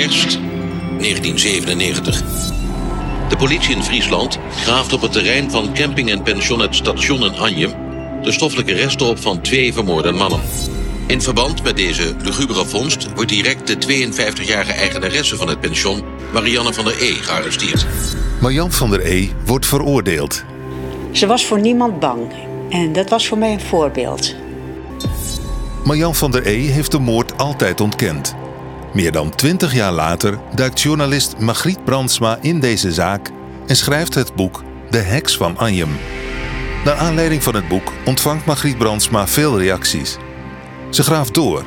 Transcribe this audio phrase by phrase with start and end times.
[0.00, 0.38] Kerst
[0.98, 2.22] 1997.
[3.28, 7.38] De politie in Friesland graaft op het terrein van camping en pension het station in
[7.38, 7.72] Anjem
[8.22, 10.40] de stoffelijke resten op van twee vermoorde mannen.
[11.06, 16.72] In verband met deze lugubere vondst wordt direct de 52-jarige eigenaresse van het pension, Marianne
[16.72, 17.86] van der E, gearresteerd.
[18.40, 20.44] Marjan van der E wordt veroordeeld.
[21.12, 22.32] Ze was voor niemand bang.
[22.70, 24.34] En dat was voor mij een voorbeeld.
[25.84, 28.34] Marjan van der E heeft de moord altijd ontkend.
[28.92, 33.30] Meer dan twintig jaar later duikt journalist Margriet Brandsma in deze zaak
[33.66, 35.96] en schrijft het boek De Heks van Anjem.
[36.84, 40.16] Naar aanleiding van het boek ontvangt Margriet Brandsma veel reacties.
[40.90, 41.66] Ze graaft door.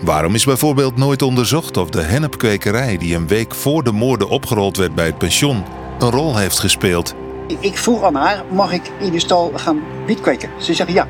[0.00, 4.76] Waarom is bijvoorbeeld nooit onderzocht of de hennepkwekerij die een week voor de moorden opgerold
[4.76, 5.64] werd bij het pension
[5.98, 7.14] een rol heeft gespeeld?
[7.60, 10.50] Ik vroeg aan haar, mag ik in de stal gaan wiet kweken?
[10.58, 11.08] Ze zegt ja.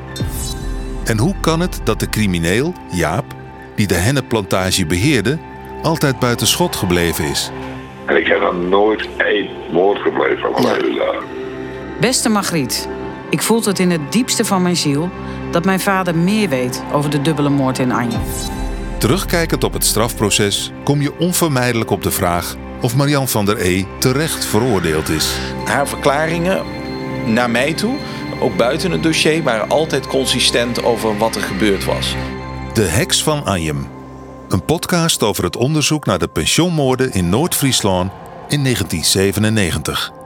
[1.03, 3.25] En hoe kan het dat de crimineel, Jaap,
[3.75, 5.37] die de hennepplantage beheerde,
[5.81, 7.51] altijd buiten schot gebleven is?
[8.05, 11.23] En ik heb dan nooit één woord gebleven van mijn hele dagen.
[11.99, 12.89] Beste Margriet,
[13.29, 15.09] ik voel het in het diepste van mijn ziel
[15.51, 18.17] dat mijn vader meer weet over de dubbele moord in Anje.
[18.97, 23.85] Terugkijkend op het strafproces kom je onvermijdelijk op de vraag of Marian van der E
[23.99, 25.37] terecht veroordeeld is.
[25.65, 26.63] Haar verklaringen
[27.25, 27.95] naar mij toe,
[28.39, 32.15] ook buiten het dossier, waren altijd consistent over wat er gebeurd was.
[32.73, 33.87] De Heks van Anjem.
[34.49, 38.11] Een podcast over het onderzoek naar de pensioenmoorden in Noord-Friesland
[38.47, 40.22] in 1997.